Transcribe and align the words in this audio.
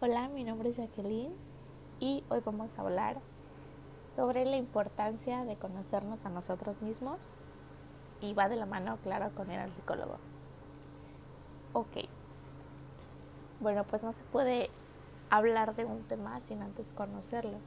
Hola, 0.00 0.28
mi 0.28 0.42
nombre 0.44 0.68
es 0.68 0.76
Jacqueline 0.76 1.32
y 2.00 2.24
hoy 2.28 2.40
vamos 2.44 2.76
a 2.76 2.82
hablar 2.82 3.20
sobre 4.14 4.44
la 4.44 4.56
importancia 4.56 5.44
de 5.44 5.56
conocernos 5.56 6.26
a 6.26 6.30
nosotros 6.30 6.82
mismos 6.82 7.16
y 8.20 8.34
va 8.34 8.48
de 8.48 8.56
la 8.56 8.66
mano, 8.66 8.98
claro, 9.02 9.30
con 9.34 9.50
ir 9.50 9.58
al 9.58 9.70
psicólogo. 9.70 10.16
Ok. 11.72 12.08
Bueno, 13.60 13.84
pues 13.84 14.02
no 14.02 14.12
se 14.12 14.24
puede 14.24 14.68
hablar 15.30 15.76
de 15.76 15.84
un 15.84 16.02
tema 16.02 16.40
sin 16.40 16.60
antes 16.60 16.90
conocerlo. 16.90 17.58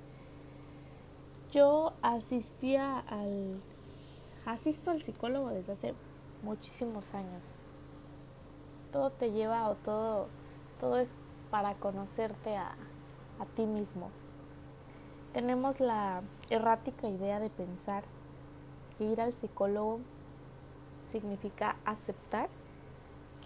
Yo 1.52 1.94
asistía 2.02 3.00
al 3.00 3.62
asisto 4.46 4.91
al 4.91 5.02
psicólogo 5.02 5.50
desde 5.50 5.71
hace 5.71 5.94
muchísimos 6.44 7.14
años. 7.16 7.64
Todo 8.91 9.12
te 9.12 9.32
lleva 9.32 9.70
o 9.70 9.75
todo 9.75 10.28
todo 10.80 10.98
es 10.98 11.16
para 11.50 11.75
conocerte 11.75 12.57
a, 12.57 12.75
a 13.39 13.46
ti 13.55 13.65
mismo. 13.65 14.10
Tenemos 15.33 15.79
la 15.79 16.21
errática 16.50 17.07
idea 17.07 17.39
de 17.39 17.50
pensar 17.50 18.04
que 18.97 19.05
ir 19.05 19.21
al 19.21 19.33
psicólogo 19.33 20.00
significa 21.04 21.75
aceptar 21.86 22.50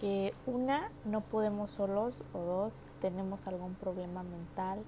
que 0.00 0.34
una, 0.46 0.90
no 1.04 1.20
podemos 1.20 1.70
solos 1.70 2.22
o 2.32 2.38
dos, 2.40 2.82
tenemos 3.00 3.46
algún 3.46 3.74
problema 3.74 4.22
mental 4.22 4.82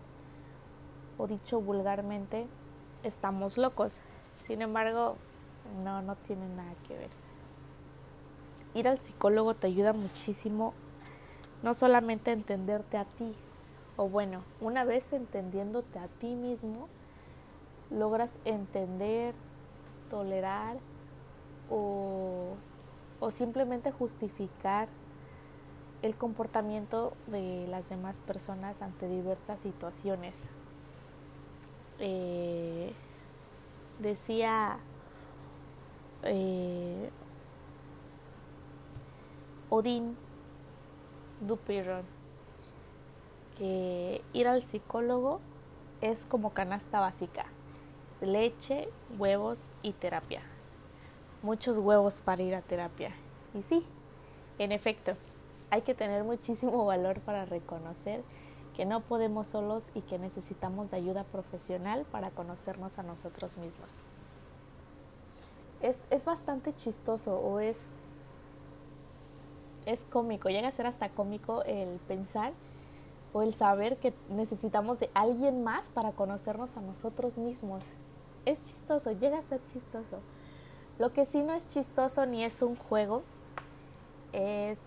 o 1.18 1.26
dicho 1.26 1.60
vulgarmente, 1.60 2.48
estamos 3.04 3.56
locos. 3.56 4.00
Sin 4.32 4.62
embargo, 4.62 5.16
no, 5.84 6.02
no 6.02 6.16
tiene 6.16 6.48
nada 6.48 6.72
que 6.88 6.96
ver. 6.96 7.10
Ir 8.74 8.88
al 8.88 8.98
psicólogo 8.98 9.54
te 9.54 9.68
ayuda 9.68 9.92
muchísimo 9.92 10.74
no 11.64 11.72
solamente 11.72 12.30
entenderte 12.30 12.98
a 12.98 13.06
ti, 13.06 13.34
o 13.96 14.06
bueno, 14.06 14.42
una 14.60 14.84
vez 14.84 15.14
entendiéndote 15.14 15.98
a 15.98 16.08
ti 16.08 16.34
mismo, 16.34 16.88
logras 17.90 18.38
entender, 18.44 19.34
tolerar 20.10 20.76
o, 21.70 22.50
o 23.18 23.30
simplemente 23.30 23.92
justificar 23.92 24.88
el 26.02 26.14
comportamiento 26.16 27.14
de 27.28 27.66
las 27.68 27.88
demás 27.88 28.18
personas 28.26 28.82
ante 28.82 29.08
diversas 29.08 29.58
situaciones. 29.60 30.34
Eh, 31.98 32.92
decía 34.00 34.76
eh, 36.24 37.08
Odín 39.70 40.14
Dupeyron 41.40 42.02
que 43.58 44.22
ir 44.32 44.48
al 44.48 44.64
psicólogo 44.64 45.40
es 46.00 46.24
como 46.26 46.50
canasta 46.50 47.00
básica. 47.00 47.46
Es 48.14 48.28
leche, 48.28 48.88
huevos 49.18 49.66
y 49.82 49.92
terapia. 49.92 50.42
Muchos 51.42 51.78
huevos 51.78 52.20
para 52.20 52.42
ir 52.42 52.54
a 52.54 52.62
terapia. 52.62 53.12
Y 53.54 53.62
sí, 53.62 53.84
en 54.58 54.72
efecto, 54.72 55.12
hay 55.70 55.82
que 55.82 55.94
tener 55.94 56.24
muchísimo 56.24 56.84
valor 56.86 57.20
para 57.20 57.44
reconocer 57.44 58.22
que 58.76 58.84
no 58.84 59.00
podemos 59.00 59.48
solos 59.48 59.86
y 59.94 60.00
que 60.02 60.18
necesitamos 60.18 60.90
de 60.90 60.96
ayuda 60.96 61.24
profesional 61.24 62.04
para 62.10 62.30
conocernos 62.30 62.98
a 62.98 63.04
nosotros 63.04 63.56
mismos. 63.58 64.02
Es, 65.80 65.98
es 66.10 66.24
bastante 66.24 66.74
chistoso 66.74 67.36
o 67.36 67.60
es 67.60 67.78
es 69.86 70.04
cómico, 70.04 70.48
llega 70.48 70.68
a 70.68 70.72
ser 70.72 70.86
hasta 70.86 71.08
cómico 71.08 71.62
el 71.64 71.98
pensar 72.08 72.52
o 73.32 73.42
el 73.42 73.54
saber 73.54 73.96
que 73.98 74.14
necesitamos 74.30 75.00
de 75.00 75.10
alguien 75.14 75.64
más 75.64 75.90
para 75.90 76.12
conocernos 76.12 76.76
a 76.76 76.80
nosotros 76.80 77.38
mismos. 77.38 77.82
Es 78.44 78.62
chistoso, 78.62 79.12
llega 79.12 79.38
a 79.38 79.42
ser 79.42 79.60
chistoso. 79.66 80.20
Lo 80.98 81.12
que 81.12 81.26
sí 81.26 81.42
no 81.42 81.54
es 81.54 81.66
chistoso 81.66 82.26
ni 82.26 82.44
es 82.44 82.62
un 82.62 82.76
juego 82.76 83.22
es 84.32 84.78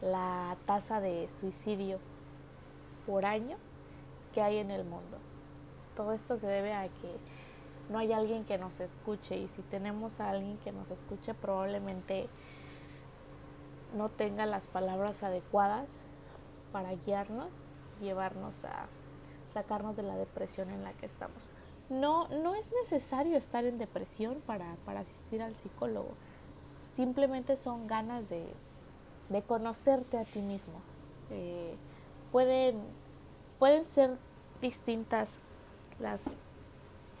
la 0.00 0.56
tasa 0.66 1.00
de 1.00 1.28
suicidio 1.30 1.98
por 3.06 3.24
año 3.24 3.56
que 4.34 4.42
hay 4.42 4.58
en 4.58 4.70
el 4.70 4.84
mundo. 4.84 5.18
Todo 5.96 6.12
esto 6.12 6.36
se 6.36 6.46
debe 6.46 6.72
a 6.72 6.84
que 6.84 7.16
no 7.90 7.98
hay 7.98 8.12
alguien 8.12 8.44
que 8.44 8.58
nos 8.58 8.80
escuche 8.80 9.36
y 9.36 9.48
si 9.48 9.62
tenemos 9.62 10.20
a 10.20 10.30
alguien 10.30 10.58
que 10.58 10.72
nos 10.72 10.90
escuche 10.90 11.34
probablemente 11.34 12.28
no 13.94 14.08
tenga 14.08 14.46
las 14.46 14.66
palabras 14.66 15.22
adecuadas 15.22 15.90
para 16.72 16.94
guiarnos, 16.94 17.48
llevarnos 18.00 18.64
a 18.64 18.86
sacarnos 19.52 19.96
de 19.96 20.02
la 20.02 20.16
depresión 20.16 20.70
en 20.70 20.82
la 20.82 20.92
que 20.94 21.06
estamos. 21.06 21.48
No, 21.90 22.28
no 22.28 22.54
es 22.54 22.70
necesario 22.82 23.36
estar 23.36 23.64
en 23.64 23.78
depresión 23.78 24.40
para, 24.46 24.76
para 24.86 25.00
asistir 25.00 25.42
al 25.42 25.56
psicólogo. 25.56 26.10
Simplemente 26.96 27.56
son 27.56 27.86
ganas 27.86 28.28
de, 28.28 28.46
de 29.28 29.42
conocerte 29.42 30.18
a 30.18 30.24
ti 30.24 30.40
mismo. 30.40 30.80
Eh, 31.30 31.74
pueden, 32.30 32.80
pueden 33.58 33.84
ser 33.84 34.16
distintas 34.60 35.28
las 35.98 36.20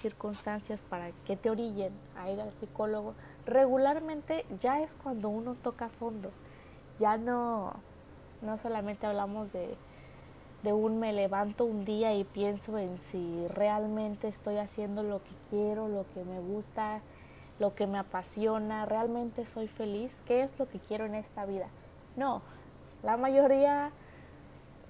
circunstancias 0.00 0.80
para 0.88 1.12
que 1.26 1.36
te 1.36 1.50
orillen 1.50 1.92
a 2.16 2.30
ir 2.30 2.40
al 2.40 2.52
psicólogo. 2.54 3.14
Regularmente 3.46 4.46
ya 4.60 4.80
es 4.80 4.94
cuando 5.02 5.28
uno 5.28 5.54
toca 5.54 5.88
fondo 5.88 6.30
ya 7.02 7.16
no, 7.16 7.72
no 8.42 8.58
solamente 8.58 9.06
hablamos 9.06 9.52
de, 9.52 9.74
de 10.62 10.72
un 10.72 11.00
me 11.00 11.12
levanto 11.12 11.64
un 11.64 11.84
día 11.84 12.14
y 12.14 12.22
pienso 12.22 12.78
en 12.78 12.96
si 13.10 13.48
realmente 13.48 14.28
estoy 14.28 14.58
haciendo 14.58 15.02
lo 15.02 15.18
que 15.18 15.32
quiero, 15.50 15.88
lo 15.88 16.06
que 16.14 16.22
me 16.22 16.38
gusta, 16.38 17.00
lo 17.58 17.74
que 17.74 17.88
me 17.88 17.98
apasiona, 17.98 18.86
realmente 18.86 19.46
soy 19.46 19.66
feliz, 19.66 20.12
qué 20.26 20.42
es 20.42 20.60
lo 20.60 20.68
que 20.68 20.78
quiero 20.78 21.04
en 21.04 21.16
esta 21.16 21.44
vida. 21.44 21.66
No, 22.14 22.40
la 23.02 23.16
mayoría 23.16 23.90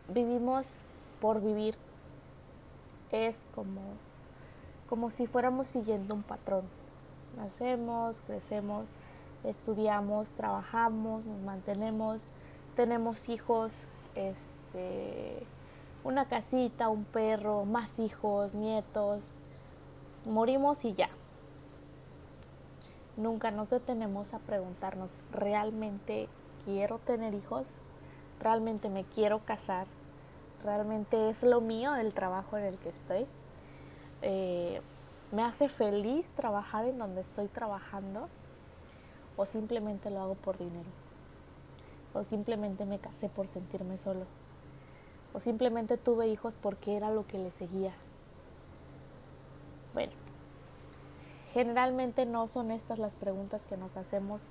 vivimos 0.09 0.69
por 1.19 1.41
vivir. 1.41 1.75
Es 3.11 3.47
como, 3.55 3.81
como 4.87 5.09
si 5.09 5.27
fuéramos 5.27 5.67
siguiendo 5.67 6.15
un 6.15 6.23
patrón. 6.23 6.65
Nacemos, 7.39 8.17
crecemos, 8.27 8.85
estudiamos, 9.45 10.31
trabajamos, 10.31 11.25
nos 11.25 11.41
mantenemos, 11.41 12.23
tenemos 12.77 13.29
hijos, 13.29 13.73
este, 14.15 15.45
una 16.05 16.27
casita, 16.27 16.89
un 16.89 17.05
perro, 17.05 17.65
más 17.65 17.99
hijos, 17.99 18.55
nietos, 18.55 19.21
morimos 20.25 20.85
y 20.85 20.95
ya. 20.95 21.09
Nunca 23.17 23.51
nos 23.51 23.71
detenemos 23.71 24.33
a 24.35 24.39
preguntarnos, 24.39 25.11
¿realmente 25.33 26.29
quiero 26.65 26.99
tener 26.99 27.35
hijos? 27.35 27.67
¿Realmente 28.41 28.89
me 28.89 29.05
quiero 29.05 29.41
casar? 29.41 29.87
¿Realmente 30.65 31.29
es 31.29 31.43
lo 31.43 31.61
mío 31.61 31.95
el 31.95 32.13
trabajo 32.15 32.57
en 32.57 32.65
el 32.65 32.79
que 32.79 32.89
estoy? 32.89 33.27
Eh, 34.23 34.81
¿Me 35.31 35.43
hace 35.43 35.69
feliz 35.69 36.31
trabajar 36.31 36.87
en 36.87 36.99
donde 36.99 37.21
estoy 37.21 37.49
trabajando? 37.49 38.29
O 39.37 39.47
simplemente 39.47 40.11
lo 40.11 40.21
hago 40.21 40.35
por 40.35 40.59
dinero, 40.59 40.89
o 42.15 42.23
simplemente 42.23 42.85
me 42.87 42.99
casé 42.99 43.29
por 43.29 43.49
sentirme 43.49 43.99
solo, 43.99 44.27
o 45.33 45.41
simplemente 45.41 45.97
tuve 45.97 46.29
hijos 46.29 46.57
porque 46.57 46.97
era 46.97 47.11
lo 47.11 47.27
que 47.27 47.39
le 47.39 47.51
seguía. 47.51 47.93
Bueno, 49.95 50.13
generalmente 51.53 52.27
no 52.27 52.49
son 52.49 52.71
estas 52.71 52.99
las 52.99 53.17
preguntas 53.17 53.67
que 53.67 53.77
nos 53.77 53.97
hacemos 53.97 54.51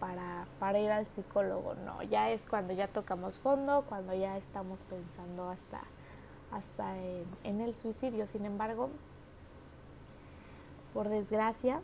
para, 0.00 0.46
para 0.58 0.78
ir 0.78 0.90
al 0.90 1.06
psicólogo, 1.06 1.74
no, 1.74 2.02
ya 2.02 2.30
es 2.30 2.46
cuando 2.46 2.72
ya 2.72 2.88
tocamos 2.88 3.38
fondo, 3.38 3.84
cuando 3.88 4.14
ya 4.14 4.36
estamos 4.36 4.80
pensando 4.82 5.48
hasta, 5.48 5.80
hasta 6.50 6.98
en, 6.98 7.24
en 7.44 7.60
el 7.60 7.74
suicidio. 7.74 8.26
Sin 8.26 8.44
embargo, 8.44 8.90
por 10.92 11.08
desgracia, 11.08 11.80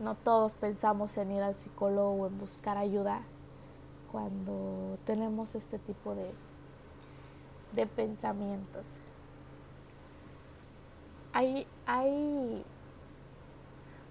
no 0.00 0.14
todos 0.14 0.52
pensamos 0.52 1.16
en 1.18 1.32
ir 1.32 1.42
al 1.42 1.54
psicólogo 1.54 2.22
o 2.22 2.26
en 2.26 2.38
buscar 2.38 2.78
ayuda 2.78 3.20
cuando 4.10 4.98
tenemos 5.04 5.54
este 5.54 5.78
tipo 5.78 6.14
de, 6.14 6.30
de 7.72 7.86
pensamientos. 7.86 8.86
Hay, 11.32 11.66
hay, 11.86 12.64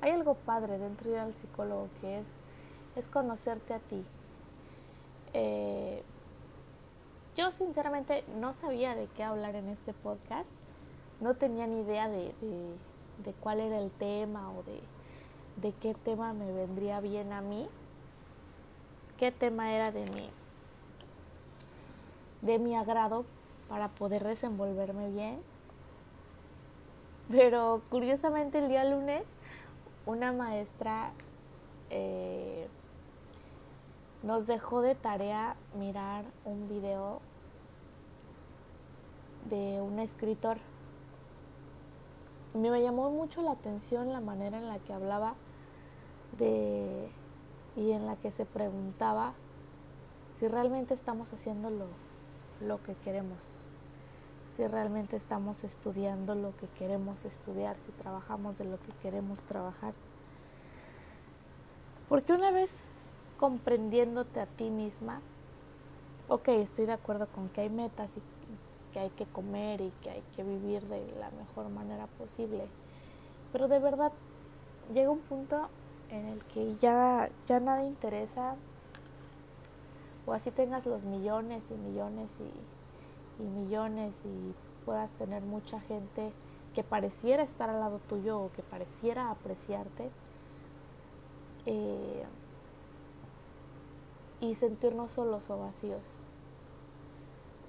hay 0.01 0.12
algo 0.12 0.36
padre 0.36 0.77
dentro 0.77 1.09
de 1.09 1.15
ir 1.15 1.19
al 1.19 1.33
psicólogo 1.33 1.89
que 2.01 2.19
es, 2.19 2.27
es 2.95 3.07
conocerte 3.07 3.74
a 3.74 3.80
ti. 3.80 4.06
Eh, 5.33 6.03
yo 7.35 7.51
sinceramente 7.51 8.24
no 8.39 8.53
sabía 8.53 8.95
de 8.95 9.07
qué 9.07 9.24
hablar 9.24 9.56
en 9.56 9.69
este 9.69 9.94
podcast, 9.94 10.50
no 11.19 11.33
tenía 11.33 11.68
ni 11.68 11.81
idea 11.81 12.07
de, 12.07 12.33
de 13.24 13.33
cuál 13.42 13.59
era 13.59 13.80
el 13.80 13.92
tema 13.92 14.51
o 14.51 14.63
de, 14.63 14.81
de 15.61 15.73
qué 15.73 15.94
tema 15.94 16.33
me 16.33 16.51
vendría 16.51 17.00
bien 17.00 17.33
a 17.33 17.41
mí, 17.41 17.67
qué 19.17 19.31
tema 19.31 19.73
era 19.73 19.91
de 19.91 20.01
mi, 20.01 20.29
de 22.41 22.59
mi 22.59 22.75
agrado, 22.75 23.25
para 23.67 23.89
poder 23.89 24.23
desenvolverme 24.23 25.09
bien. 25.09 25.39
Pero 27.29 27.81
curiosamente 27.89 28.59
el 28.59 28.69
día 28.69 28.83
lunes 28.85 29.23
una 30.06 30.31
maestra 30.31 31.11
eh, 31.91 32.67
nos 34.23 34.47
dejó 34.47 34.81
de 34.81 34.95
tarea 34.95 35.56
mirar 35.77 36.25
un 36.45 36.67
video 36.67 37.21
de 39.50 39.81
un 39.81 40.00
escritor. 40.00 40.57
Me 42.56 42.81
llamó 42.81 43.11
mucho 43.11 43.44
la 43.44 43.51
atención 43.51 44.11
la 44.11 44.19
manera 44.19 44.57
en 44.57 44.67
la 44.67 44.79
que 44.79 44.94
hablaba 44.94 45.35
de 46.39 47.09
y 47.75 47.91
en 47.91 48.06
la 48.06 48.15
que 48.15 48.31
se 48.31 48.45
preguntaba 48.45 49.33
si 50.33 50.47
realmente 50.47 50.94
estamos 50.94 51.31
haciendo 51.33 51.69
lo, 51.69 51.86
lo 52.62 52.81
que 52.83 52.95
queremos, 52.95 53.62
si 54.56 54.65
realmente 54.68 55.15
estamos 55.15 55.63
estudiando 55.63 56.36
lo 56.36 56.56
que 56.57 56.68
queremos 56.68 57.25
estudiar, 57.25 57.77
si 57.77 57.91
trabajamos 57.91 58.57
de 58.57 58.65
lo 58.65 58.80
que 58.80 58.91
queremos 59.01 59.44
trabajar. 59.44 59.94
Porque 62.07 62.33
una 62.33 62.51
vez 62.51 62.71
comprendiéndote 63.38 64.39
a 64.39 64.45
ti 64.45 64.69
misma, 64.69 65.21
ok, 66.27 66.50
estoy 66.50 66.85
de 66.85 66.94
acuerdo 66.94 67.27
con 67.27 67.50
que 67.50 67.62
hay 67.62 67.69
metas 67.69 68.18
y 68.18 68.21
que 68.94 69.00
hay 69.00 69.09
que 69.12 69.25
comer 69.25 69.81
y 69.81 69.92
que 70.01 70.09
hay 70.09 70.24
que 70.35 70.44
vivir 70.44 70.83
de 70.88 71.06
la 71.19 71.30
mejor 71.31 71.69
manera 71.69 72.07
posible, 72.07 72.65
pero 73.51 73.68
de 73.68 73.80
verdad 73.80 74.12
llega 74.94 75.12
un 75.12 75.19
punto 75.19 75.69
en 76.09 76.25
el 76.25 76.44
que 76.45 76.75
ya, 76.77 77.29
ya 77.47 77.59
nada 77.59 77.83
interesa, 77.83 78.56
o 80.25 80.33
así 80.33 80.51
tengas 80.51 80.85
los 80.85 81.06
millones 81.06 81.65
y 81.71 81.73
millones 81.75 82.38
y, 82.39 83.44
y 83.44 83.45
millones 83.45 84.15
y 84.25 84.53
puedas 84.85 85.11
tener 85.11 85.44
mucha 85.44 85.79
gente 85.81 86.31
que 86.73 86.83
pareciera 86.83 87.44
estar 87.44 87.69
al 87.69 87.79
lado 87.79 88.00
tuyo 88.07 88.39
o 88.39 88.51
que 88.51 88.61
pareciera 88.61 89.31
apreciarte. 89.31 90.11
Eh, 91.65 92.23
y 94.41 94.56
sentirnos 94.56 95.11
solos 95.11 95.50
o 95.50 95.59
vacíos. 95.59 96.03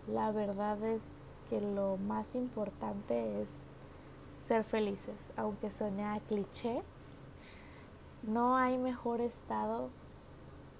La 0.07 0.31
verdad 0.31 0.83
es 0.85 1.03
que 1.49 1.61
lo 1.61 1.97
más 1.97 2.35
importante 2.35 3.43
es 3.43 3.49
ser 4.47 4.65
felices, 4.65 5.17
aunque 5.37 5.71
suene 5.71 6.05
a 6.05 6.21
cliché. 6.21 6.83
No 8.23 8.57
hay 8.57 8.77
mejor 8.77 9.21
estado 9.23 9.89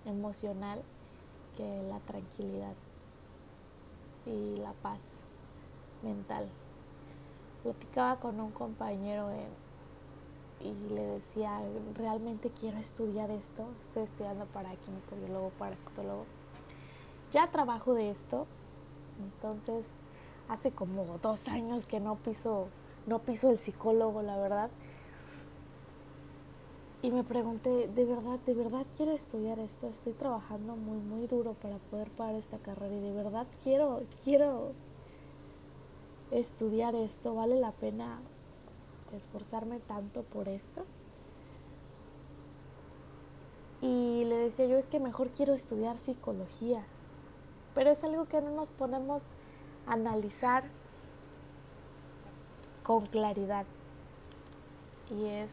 emocional 0.05 0.83
que 1.57 1.83
la 1.89 1.99
tranquilidad 2.01 2.75
y 4.27 4.57
la 4.57 4.73
paz 4.73 5.01
mental. 6.03 6.49
Platicaba 7.63 8.17
con 8.17 8.41
un 8.41 8.51
compañero 8.51 9.31
y 10.61 10.95
le 10.95 11.03
decía, 11.03 11.61
realmente 11.97 12.51
quiero 12.51 12.77
estudiar 12.77 13.31
esto, 13.31 13.67
estoy 13.87 14.03
estudiando 14.03 14.45
para 14.47 14.71
químico, 14.77 15.17
biólogo, 15.17 15.51
parasitólogo. 15.59 16.27
Ya 17.33 17.47
trabajo 17.51 17.95
de 17.95 18.11
esto, 18.11 18.47
entonces 19.19 19.87
hace 20.49 20.73
como 20.73 21.19
dos 21.23 21.49
años 21.49 21.87
que 21.87 22.01
no 22.01 22.17
piso, 22.17 22.69
no 23.07 23.21
piso 23.21 23.51
el 23.51 23.59
psicólogo, 23.59 24.21
la 24.21 24.37
verdad. 24.37 24.71
Y 27.03 27.11
me 27.11 27.25
pregunté, 27.25 27.89
¿de 27.89 28.05
verdad, 28.05 28.39
de 28.45 28.53
verdad 28.53 28.85
quiero 28.95 29.13
estudiar 29.13 29.59
esto? 29.59 29.89
Estoy 29.89 30.13
trabajando 30.13 30.77
muy, 30.77 30.99
muy 30.99 31.27
duro 31.27 31.55
para 31.55 31.79
poder 31.79 32.11
pagar 32.11 32.35
esta 32.35 32.59
carrera 32.59 32.95
y 32.95 33.01
de 33.01 33.13
verdad 33.13 33.47
quiero, 33.65 34.03
quiero 34.23 34.73
estudiar 36.31 36.95
esto. 36.95 37.35
¿Vale 37.35 37.59
la 37.59 37.73
pena 37.73 38.21
esforzarme 39.17 39.79
tanto 39.81 40.25
por 40.25 40.47
esto? 40.49 40.85
Y 43.81 44.25
le 44.27 44.37
decía 44.37 44.67
yo, 44.67 44.77
es 44.77 44.89
que 44.89 45.01
mejor 45.01 45.31
quiero 45.31 45.55
estudiar 45.55 45.97
psicología. 45.97 46.85
Pero 47.75 47.91
es 47.93 48.05
algo 48.05 48.27
que 48.27 48.43
no 48.43 48.51
nos 48.51 48.69
ponemos 48.69 49.29
a 49.87 49.95
analizar 49.95 50.65
con 52.83 53.07
claridad. 53.07 53.65
Y 55.11 55.25
es 55.25 55.51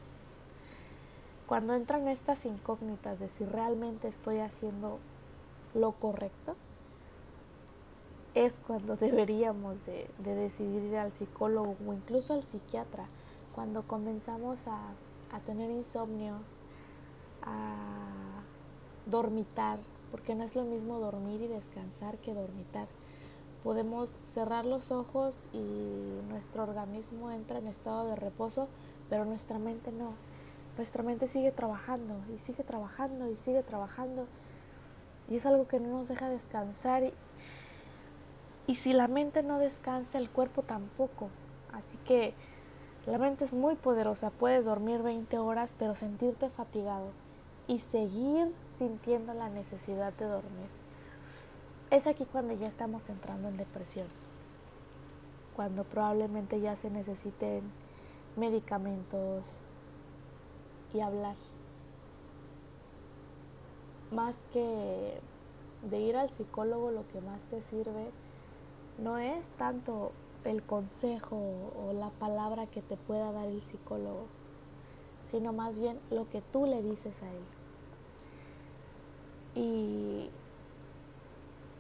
cuando 1.48 1.74
entran 1.74 2.10
estas 2.10 2.46
incógnitas 2.46 3.20
de 3.20 3.30
si 3.30 3.46
realmente 3.46 4.10
estoy 4.10 4.40
haciendo 4.40 5.00
lo 5.74 5.94
correcto, 5.94 6.54
es 8.36 8.60
cuando 8.68 8.96
deberíamos 8.98 9.78
de, 9.86 10.10
decidir 10.20 10.84
ir 10.84 10.98
al 10.98 11.14
psicólogo 11.14 11.78
o 11.88 11.94
incluso 11.94 12.34
al 12.34 12.44
psiquiatra, 12.44 13.06
cuando 13.56 13.84
comenzamos 13.84 14.68
a, 14.68 14.78
a 15.32 15.40
tener 15.40 15.72
insomnio, 15.72 16.36
a 17.44 18.44
dormitar, 19.06 19.80
porque 20.12 20.36
no 20.36 20.44
es 20.44 20.56
lo 20.56 20.64
mismo 20.64 21.00
dormir 21.00 21.42
y 21.42 21.48
descansar 21.48 22.18
que 22.18 22.34
dormitar. 22.34 22.88
Podemos 23.64 24.20
cerrar 24.26 24.66
los 24.66 24.92
ojos 24.92 25.40
y 25.54 26.20
nuestro 26.30 26.64
organismo 26.64 27.32
entra 27.32 27.58
en 27.58 27.68
estado 27.68 28.06
de 28.08 28.16
reposo, 28.16 28.68
pero 29.10 29.26
nuestra 29.26 29.58
mente 29.60 29.92
no 29.92 30.12
nuestra 30.78 31.04
mente 31.04 31.28
sigue 31.28 31.52
trabajando 31.52 32.16
y 32.34 32.38
sigue 32.38 32.64
trabajando 32.64 33.30
y 33.30 33.36
sigue 33.36 33.64
trabajando. 33.64 34.28
Y 35.30 35.36
es 35.36 35.46
algo 35.46 35.68
que 35.68 35.80
no 35.80 35.90
nos 35.90 36.08
deja 36.08 36.30
descansar. 36.30 37.04
Y, 37.04 37.14
y 38.68 38.76
si 38.76 38.94
la 38.94 39.08
mente 39.08 39.44
no 39.44 39.60
descansa, 39.60 40.20
el 40.20 40.30
cuerpo 40.30 40.62
tampoco. 40.62 41.30
Así 41.74 41.98
que 42.06 42.34
la 43.06 43.18
mente 43.18 43.46
es 43.46 43.54
muy 43.54 43.76
poderosa. 43.76 44.30
Puedes 44.30 44.66
dormir 44.66 45.02
20 45.02 45.38
horas, 45.40 45.76
pero 45.78 45.96
sentirte 45.96 46.50
fatigado 46.50 47.12
y 47.68 47.80
seguir 47.80 48.54
sintiendo 48.78 49.34
la 49.34 49.50
necesidad 49.50 50.14
de 50.14 50.26
dormir. 50.26 50.68
Es 51.90 52.06
aquí 52.06 52.26
cuando 52.26 52.54
ya 52.54 52.68
estamos 52.68 53.10
entrando 53.10 53.48
en 53.48 53.58
depresión. 53.58 54.08
Cuando 55.56 55.84
probablemente 55.84 56.60
ya 56.60 56.76
se 56.76 56.90
necesiten 56.90 57.64
medicamentos, 58.36 59.62
y 60.94 61.00
hablar. 61.02 61.36
Más 64.12 64.38
que 64.54 65.20
de 65.90 66.00
ir 66.00 66.16
al 66.16 66.30
psicólogo, 66.30 66.92
lo 66.92 67.08
que 67.10 67.22
más 67.22 67.42
te 67.44 67.62
sirve 67.62 68.12
no 68.98 69.18
es 69.18 69.50
tanto 69.58 70.12
el 70.44 70.64
consejo 70.64 71.36
o 71.36 71.94
la 71.94 72.10
palabra 72.10 72.68
que 72.68 72.82
te 72.82 72.96
pueda 72.96 73.32
dar 73.32 73.48
el 73.48 73.62
psicólogo, 73.62 74.26
sino 75.24 75.54
más 75.54 75.78
bien 75.78 76.00
lo 76.10 76.28
que 76.30 76.42
tú 76.42 76.66
le 76.66 76.82
dices 76.82 77.22
a 77.22 77.30
él. 77.32 77.44
Y 79.56 80.30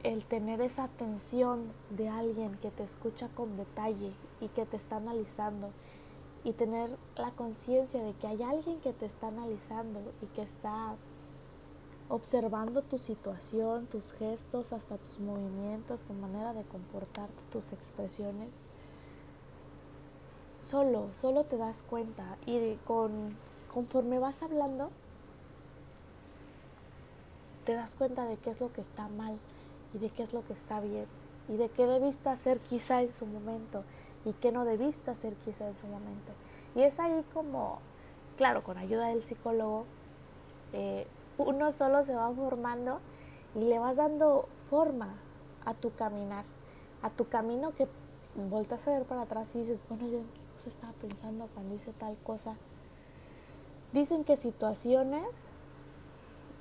el 0.03 0.25
tener 0.25 0.61
esa 0.61 0.85
atención 0.85 1.63
de 1.89 2.09
alguien 2.09 2.57
que 2.61 2.71
te 2.71 2.83
escucha 2.83 3.29
con 3.29 3.57
detalle 3.57 4.11
y 4.41 4.47
que 4.49 4.65
te 4.65 4.77
está 4.77 4.97
analizando 4.97 5.69
y 6.47 6.53
tener 6.53 6.97
la 7.17 7.31
conciencia 7.31 8.01
de 8.01 8.13
que 8.13 8.25
hay 8.25 8.41
alguien 8.41 8.79
que 8.79 8.93
te 8.93 9.05
está 9.05 9.27
analizando 9.27 9.99
y 10.21 10.27
que 10.27 10.43
está 10.43 10.95
observando 12.07 12.83
tu 12.83 12.97
situación, 12.97 13.85
tus 13.87 14.13
gestos, 14.13 14.71
hasta 14.71 14.97
tus 14.97 15.19
movimientos, 15.19 15.99
tu 16.03 16.13
manera 16.13 16.53
de 16.53 16.63
comportarte, 16.63 17.35
tus 17.51 17.73
expresiones. 17.73 18.49
Solo, 20.61 21.09
solo 21.13 21.43
te 21.43 21.57
das 21.57 21.83
cuenta 21.83 22.37
y 22.45 22.75
con, 22.85 23.35
conforme 23.73 24.17
vas 24.17 24.41
hablando, 24.41 24.89
te 27.65 27.73
das 27.73 27.93
cuenta 27.95 28.23
de 28.23 28.37
qué 28.37 28.51
es 28.51 28.61
lo 28.61 28.71
que 28.71 28.79
está 28.79 29.09
mal 29.09 29.37
y 29.93 29.97
de 29.97 30.09
qué 30.11 30.23
es 30.23 30.31
lo 30.31 30.47
que 30.47 30.53
está 30.53 30.79
bien 30.79 31.07
y 31.49 31.57
de 31.57 31.67
qué 31.67 31.85
debiste 31.87 32.29
hacer 32.29 32.59
quizá 32.59 33.01
en 33.01 33.11
su 33.11 33.25
momento 33.25 33.83
y 34.27 34.33
qué 34.33 34.51
no 34.51 34.65
debiste 34.65 35.09
hacer 35.09 35.33
quizá 35.35 35.67
en 35.67 35.75
su 35.77 35.87
momento. 35.87 36.33
Y 36.75 36.81
es 36.81 36.99
ahí 36.99 37.23
como, 37.33 37.79
claro, 38.37 38.61
con 38.61 38.77
ayuda 38.77 39.07
del 39.07 39.23
psicólogo, 39.23 39.85
eh, 40.73 41.07
uno 41.37 41.71
solo 41.71 42.03
se 42.03 42.13
va 42.13 42.29
formando 42.33 42.99
y 43.55 43.59
le 43.59 43.79
vas 43.79 43.95
dando 43.95 44.49
forma 44.69 45.15
a 45.63 45.73
tu 45.73 45.93
caminar, 45.93 46.43
a 47.01 47.09
tu 47.09 47.29
camino 47.29 47.73
que 47.73 47.87
volteas 48.49 48.85
a 48.89 48.91
ver 48.91 49.05
para 49.05 49.21
atrás 49.21 49.55
y 49.55 49.59
dices, 49.59 49.79
bueno, 49.87 50.09
yo 50.09 50.19
se 50.61 50.69
estaba 50.69 50.91
pensando 50.93 51.47
cuando 51.53 51.73
hice 51.75 51.93
tal 51.93 52.17
cosa. 52.17 52.57
Dicen 53.93 54.25
que 54.25 54.35
situaciones 54.35 55.51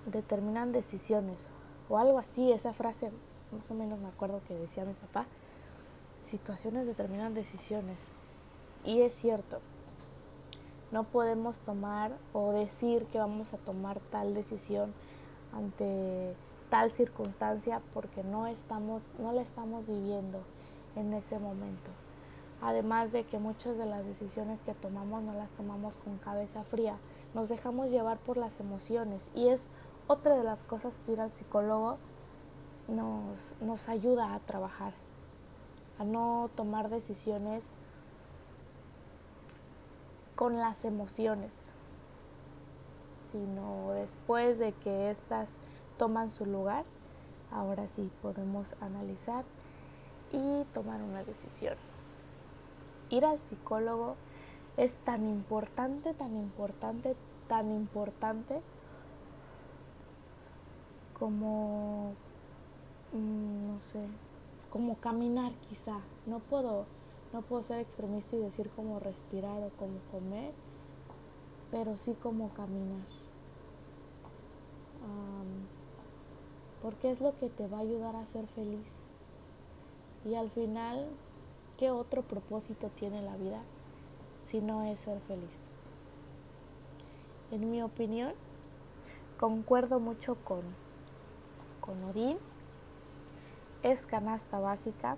determinan 0.07 0.71
decisiones 0.71 1.49
o 1.89 1.99
algo 1.99 2.21
así, 2.21 2.53
esa 2.53 2.73
frase 2.73 3.11
más 3.51 3.69
o 3.73 3.75
menos 3.75 3.99
me 3.99 4.07
acuerdo 4.07 4.41
que 4.47 4.55
decía 4.55 4.85
mi 4.85 4.95
papá 4.95 5.27
situaciones 6.27 6.87
determinan 6.87 7.35
decisiones. 7.35 7.99
Y 8.85 9.01
es 9.01 9.15
cierto, 9.15 9.61
no 10.93 11.05
podemos 11.05 11.59
tomar 11.61 12.13
o 12.33 12.53
decir 12.53 13.07
que 13.07 13.19
vamos 13.19 13.53
a 13.53 13.59
tomar 13.59 14.01
tal 14.01 14.35
decisión 14.35 14.93
ante 15.53 16.35
tal 16.71 16.91
circunstancia 16.91 17.81
porque 17.95 18.25
no 18.25 18.47
estamos 18.47 19.03
no 19.19 19.33
la 19.33 19.43
estamos 19.43 19.89
viviendo 19.89 20.43
en 20.95 21.13
ese 21.13 21.39
momento. 21.39 21.91
Además 22.63 23.13
de 23.13 23.25
que 23.25 23.39
muchas 23.39 23.77
de 23.77 23.87
las 23.87 24.05
decisiones 24.05 24.63
que 24.63 24.75
tomamos 24.75 25.23
no 25.23 25.35
las 25.35 25.51
tomamos 25.53 25.97
con 25.97 26.17
cabeza 26.19 26.65
fría, 26.65 26.97
nos 27.35 27.49
dejamos 27.49 27.91
llevar 27.91 28.19
por 28.19 28.37
las 28.37 28.61
emociones 28.61 29.31
y 29.35 29.49
es 29.49 29.63
otra 30.07 30.37
de 30.37 30.45
las 30.45 30.61
cosas 30.61 30.99
que 31.05 31.13
ir 31.13 31.21
al 31.21 31.31
psicólogo 31.31 31.99
nos, 32.89 33.53
nos 33.61 33.89
ayuda 33.89 34.35
a 34.35 34.41
trabajar, 34.41 34.93
a 35.99 36.05
no 36.05 36.51
tomar 36.55 36.89
decisiones 36.91 37.65
con 40.35 40.59
las 40.59 40.85
emociones, 40.85 41.71
sino 43.21 43.93
después 43.93 44.59
de 44.59 44.73
que 44.73 45.11
éstas 45.11 45.51
toman 45.97 46.31
su 46.31 46.45
lugar, 46.45 46.85
ahora 47.51 47.89
sí 47.89 48.11
podemos 48.21 48.75
analizar 48.81 49.45
y 50.33 50.65
tomar 50.75 51.03
una 51.03 51.25
decisión. 51.25 51.77
Ir 53.09 53.25
al 53.25 53.39
psicólogo 53.39 54.17
es 54.77 54.97
tan 54.97 55.25
importante, 55.25 56.13
tan 56.13 56.37
importante, 56.37 57.17
tan 57.49 57.71
importante 57.71 58.61
como, 61.19 62.13
mm, 63.13 63.63
no 63.63 63.81
sé, 63.81 64.01
como 64.71 64.97
caminar 64.97 65.53
quizá. 65.69 65.99
No 66.27 66.39
puedo, 66.41 66.87
no 67.33 67.43
puedo 67.43 67.63
ser 67.63 67.81
extremista 67.81 68.37
y 68.37 68.41
decir 68.41 68.71
como 68.71 69.01
respirar 69.01 69.63
o 69.63 69.71
como 69.79 69.99
comer, 70.11 70.53
pero 71.71 71.97
sí 71.97 72.15
como 72.23 72.51
caminar. 72.51 73.07
porque 76.87 77.11
es 77.11 77.21
lo 77.21 77.37
que 77.41 77.49
te 77.49 77.67
va 77.67 77.79
a 77.79 77.81
ayudar 77.81 78.15
a 78.15 78.25
ser 78.27 78.47
feliz. 78.47 78.87
Y 80.25 80.37
al 80.37 80.51
final, 80.51 81.09
¿qué 81.79 81.91
otro 81.91 82.23
propósito 82.23 82.89
tiene 82.97 83.23
la 83.23 83.37
vida 83.37 83.61
si 84.47 84.61
no 84.61 84.85
es 84.85 85.01
ser 85.01 85.21
feliz? 85.23 85.51
En 87.51 87.73
mi 87.73 87.83
opinión, 87.83 88.35
concuerdo 89.37 89.99
mucho 89.99 90.37
con, 90.37 90.63
con 91.81 92.05
Odín, 92.05 92.39
es 93.87 94.05
canasta 94.05 94.59
básica 94.59 95.17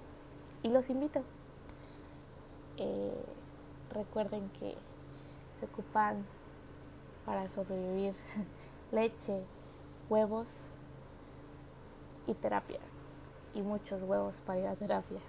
y 0.63 0.69
los 0.69 0.91
invito. 0.91 1.23
Eh, 2.77 3.25
recuerden 3.95 4.51
que 4.61 4.75
se 5.59 5.65
ocupan 5.65 6.27
para 7.25 7.49
sobrevivir 7.49 8.15
leche, 8.93 9.43
huevos 10.11 10.49
y 12.27 12.35
terapia. 12.35 12.81
Y 13.55 13.63
muchos 13.63 14.03
huevos 14.03 14.43
para 14.45 14.61
ir 14.61 14.67
a 14.67 14.75
terapia. 14.75 15.21